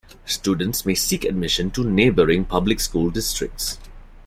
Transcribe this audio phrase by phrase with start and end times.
[0.25, 3.77] Students may seek admission to neighboring public school districts.